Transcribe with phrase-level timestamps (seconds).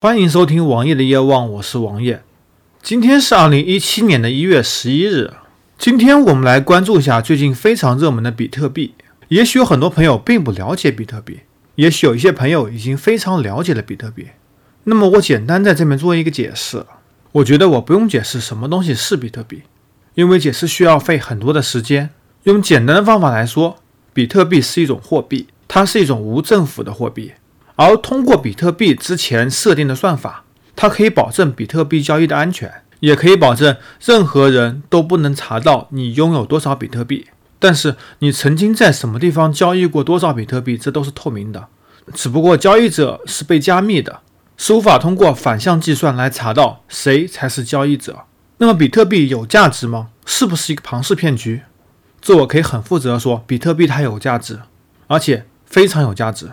[0.00, 2.22] 欢迎收听王爷的夜望，我是王爷。
[2.80, 5.32] 今天是二零一七年的一月十一日。
[5.76, 8.94] 今天我们来关注一下最近非常热门的比特币。
[9.26, 11.40] 也许有很多朋友并不了解比特币，
[11.74, 14.28] 也许有一些朋友已经非常了解了比特币。
[14.84, 16.86] 那么我简单在这边做一个解释。
[17.32, 19.64] 我觉得我不用解释什么东西是比特币，
[20.14, 22.10] 因为解释需要费很多的时间。
[22.44, 23.78] 用简单的方法来说，
[24.12, 27.32] 比特币是一种货币，它是一种无政府的货币。
[27.80, 30.42] 而通过比特币之前设定的算法，
[30.74, 37.28] 它可以保证比特币交易的安全，也可以保证任何人都不能查到你拥有多少比特币。
[37.60, 41.68] 但是你曾经在什么地方交易过多少比特币，这都是透明的。
[42.12, 44.22] 只不过交易者是被加密的，
[44.56, 48.24] 是无法通过反向计算来查到谁才是交易者。
[48.56, 50.08] 那么比特币有价值吗？
[50.26, 51.62] 是不是一个庞氏骗局？
[52.20, 54.58] 这我可以很负责说，比特币它有价值，
[55.06, 56.50] 而且非常有价值。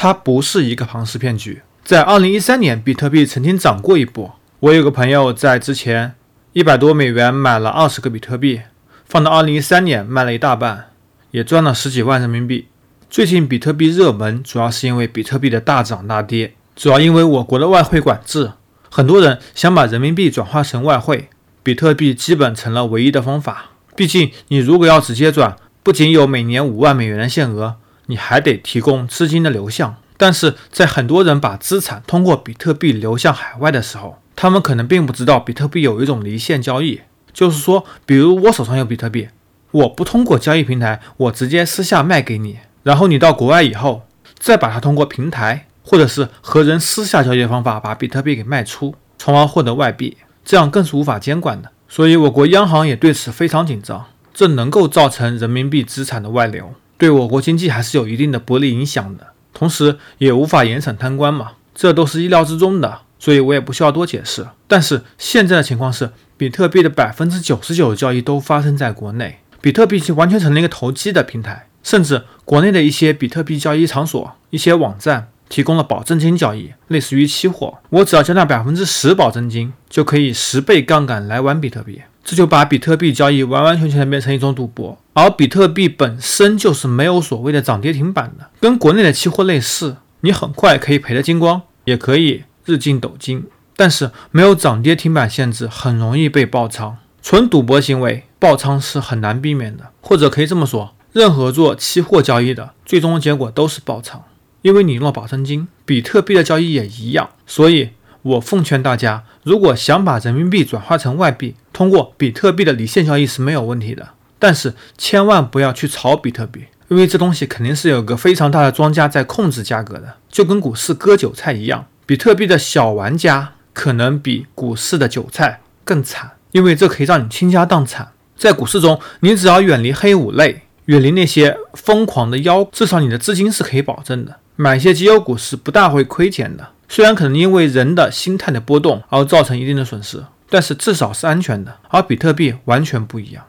[0.00, 1.60] 它不是一个庞氏骗局。
[1.82, 4.32] 在二零一三年，比特币曾经涨过一波。
[4.60, 6.14] 我有个朋友在之前
[6.52, 8.60] 一百多美元买了二十个比特币，
[9.04, 10.90] 放到二零一三年卖了一大半，
[11.32, 12.68] 也赚了十几万人民币。
[13.10, 18.52] 最近比特币热门，主要是因为比特币的大涨大跌，主要因为我国的外汇管制，
[18.88, 21.28] 很多人想把人民币转化成外汇，
[21.64, 23.70] 比特币基本成了唯一的方法。
[23.96, 27.74] 毕竟你如果要直接转，不仅有每年五万美元的限额。
[28.08, 37.00] 你还得提供资金的流向，但是在很多人把资产通过比特币流向海外的时候，他们可能并不知道比特币有一种离线交易，
[37.32, 39.28] 就是说，比如我手上有比特币，
[39.70, 44.02] 我不通过交易平台，我直接私下卖给你，然后你到国外以后，
[44.38, 51.70] 再把它通过平台或者是和人私下交易的方法把比特币给卖出，从而获得外币，这样更是无法监管的。
[51.88, 56.74] 所以，我国央行也对此非常紧张，这能够造成人民币资产的外流。
[56.98, 64.46] 对我国经济还是有一定的不利影响的，同时也无法严惩贪官嘛，这都是意料之中的，所以我也不需要多解释。
[64.66, 82.02] 但是现在的情况是，比特币的百分之九十九的交易都发生在国内，比特币就完全成了一个投机的平台，甚至国内的一些比特币交易场所、一些网站提供了保证金交易，类似于期货，我只要交纳百分之十保证金，就可以十倍杠杆来玩比特币。
[82.28, 93.44] 这就把比特币交易完完全全的变成一种赌博，而比特币本身就是没有所谓的涨跌停板的，跟国内的期货类似，你很快可以赔得精光，也可以日进斗金，
[93.74, 96.98] 但是没有涨跌停板限制，很容易被爆仓。
[97.22, 104.22] 纯赌博行为爆仓是很难避免的，或者可以这么说，任何做期货交易的，最终的结果都是爆仓，
[104.60, 105.66] 因为你用了保证金。
[105.86, 107.88] 比特币的交易也一样，所以。
[108.22, 114.10] 我奉劝大家，如果想把人民币转化成外币，通过比特币的离线交易是没有问题的。
[114.38, 121.86] 但是千万不要去炒比特币，因为这东西肯定是有个非常大的庄家在控制价格的，就跟股市割韭菜一样。
[122.04, 128.12] 比特币的小玩家可能比股市的韭菜更惨，因为这可以让你倾家荡产。
[128.36, 134.36] 在股市中，你只要远离黑五类，远离那些疯狂的妖，至少你的资金是可以保证的。
[134.56, 136.68] 买一些绩优股是不大会亏钱的。
[136.88, 141.76] 虽然可能因为人的心态的波动而造成一定的损失，但是至少是安全的。
[141.88, 143.44] 而比特币完全不一样，